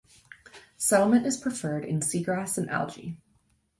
[0.77, 3.19] Settlement is preferred in seagrass and algae.